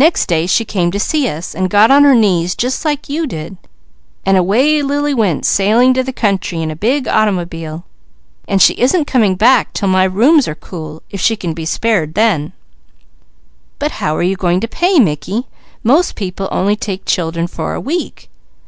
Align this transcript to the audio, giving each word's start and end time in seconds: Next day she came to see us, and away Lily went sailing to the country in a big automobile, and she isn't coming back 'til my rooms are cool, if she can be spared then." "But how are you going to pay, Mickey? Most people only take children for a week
Next 0.00 0.26
day 0.26 0.48
she 0.48 0.64
came 0.64 0.90
to 0.90 0.98
see 0.98 1.28
us, 1.28 1.54
and 1.54 1.72
away 1.72 2.42
Lily 4.82 5.14
went 5.14 5.44
sailing 5.46 5.94
to 5.94 6.02
the 6.02 6.12
country 6.12 6.60
in 6.60 6.72
a 6.72 6.76
big 6.76 7.06
automobile, 7.06 7.84
and 8.48 8.60
she 8.60 8.74
isn't 8.74 9.04
coming 9.06 9.36
back 9.36 9.72
'til 9.72 9.86
my 9.86 10.02
rooms 10.02 10.48
are 10.48 10.56
cool, 10.56 11.04
if 11.08 11.20
she 11.20 11.36
can 11.36 11.52
be 11.52 11.64
spared 11.66 12.14
then." 12.16 12.52
"But 13.78 13.92
how 14.02 14.16
are 14.16 14.22
you 14.24 14.34
going 14.34 14.58
to 14.58 14.66
pay, 14.66 14.98
Mickey? 14.98 15.46
Most 15.84 16.16
people 16.16 16.48
only 16.50 16.74
take 16.74 17.04
children 17.04 17.46
for 17.46 17.74
a 17.74 17.80
week 17.80 18.28